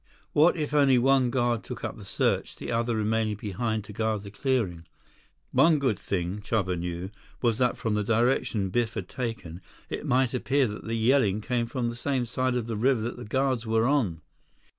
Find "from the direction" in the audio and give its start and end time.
7.77-8.69